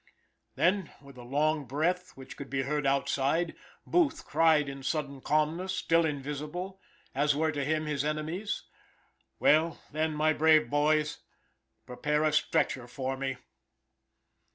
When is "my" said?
10.15-10.33